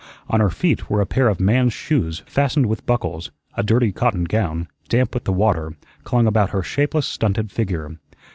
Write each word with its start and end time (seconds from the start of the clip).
On 0.29 0.39
her 0.39 0.49
feet 0.49 0.89
were 0.89 0.99
a 0.99 1.05
pair 1.05 1.27
of 1.29 1.39
man's 1.39 1.73
shoes 1.73 2.23
fastened 2.25 2.65
with 2.65 2.87
buckles; 2.87 3.29
a 3.55 3.61
dirty 3.61 3.91
cotton 3.91 4.23
gown, 4.23 4.67
damp 4.89 5.13
with 5.13 5.25
the 5.25 5.31
water, 5.31 5.75
clung 6.03 6.25
about 6.25 6.49
her 6.49 6.63
shapeless, 6.63 7.05
stunted 7.05 7.51
figure. 7.51 7.99